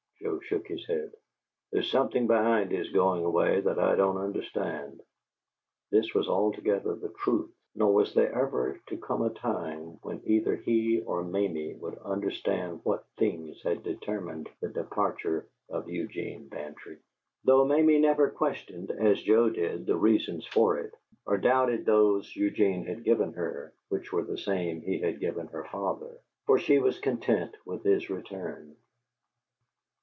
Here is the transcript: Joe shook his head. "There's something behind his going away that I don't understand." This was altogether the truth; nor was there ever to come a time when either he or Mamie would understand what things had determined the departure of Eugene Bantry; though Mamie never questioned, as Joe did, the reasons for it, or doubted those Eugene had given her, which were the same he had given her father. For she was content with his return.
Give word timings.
Joe 0.23 0.39
shook 0.41 0.67
his 0.67 0.85
head. 0.85 1.13
"There's 1.71 1.89
something 1.89 2.27
behind 2.27 2.71
his 2.71 2.89
going 2.91 3.25
away 3.25 3.59
that 3.61 3.79
I 3.79 3.95
don't 3.95 4.17
understand." 4.19 5.01
This 5.89 6.13
was 6.13 6.27
altogether 6.27 6.93
the 6.93 7.09
truth; 7.09 7.51
nor 7.73 7.91
was 7.91 8.13
there 8.13 8.31
ever 8.35 8.79
to 8.89 8.97
come 8.97 9.23
a 9.23 9.31
time 9.31 9.97
when 10.03 10.21
either 10.25 10.57
he 10.57 11.01
or 11.01 11.23
Mamie 11.23 11.73
would 11.75 11.97
understand 11.97 12.81
what 12.83 13.05
things 13.17 13.63
had 13.63 13.81
determined 13.81 14.47
the 14.61 14.69
departure 14.69 15.49
of 15.69 15.89
Eugene 15.89 16.47
Bantry; 16.49 16.97
though 17.43 17.65
Mamie 17.65 17.97
never 17.99 18.29
questioned, 18.29 18.91
as 18.91 19.23
Joe 19.23 19.49
did, 19.49 19.87
the 19.87 19.97
reasons 19.97 20.45
for 20.45 20.77
it, 20.77 20.93
or 21.25 21.39
doubted 21.39 21.85
those 21.85 22.33
Eugene 22.35 22.85
had 22.85 23.03
given 23.03 23.33
her, 23.33 23.73
which 23.89 24.13
were 24.13 24.23
the 24.23 24.37
same 24.37 24.81
he 24.81 24.99
had 24.99 25.19
given 25.19 25.47
her 25.47 25.63
father. 25.71 26.19
For 26.45 26.59
she 26.59 26.77
was 26.77 26.99
content 26.99 27.55
with 27.65 27.83
his 27.83 28.09
return. 28.11 28.75